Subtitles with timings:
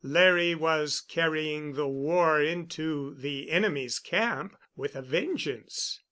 [0.03, 5.99] Larry was carrying the war into the enemy's camp with a vengeance.